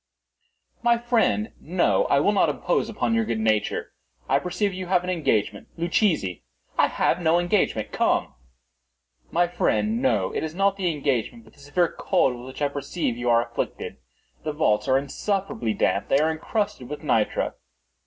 [0.81, 3.91] "My friend, no; I will not impose upon your good nature.
[4.27, 5.67] I perceive you have an engagement.
[5.77, 6.41] Luchesi—"
[6.75, 8.33] "I have no engagement;—come."
[9.29, 10.31] "My friend, no.
[10.33, 13.43] It is not the engagement, but the severe cold with which I perceive you are
[13.45, 13.97] afflicted.
[14.43, 16.07] The vaults are insufferably damp.
[16.07, 17.53] They are encrusted with nitre."